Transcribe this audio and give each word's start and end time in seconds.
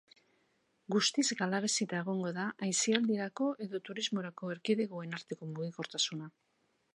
Guztiz 0.93 1.25
galarazita 1.41 1.99
egongo 2.03 2.31
da 2.37 2.45
aisialdirako 2.69 3.51
edo 3.67 3.83
turismorako 3.91 4.51
erkidegoen 4.57 5.15
arteko 5.19 5.51
mugikortasuna. 5.53 6.33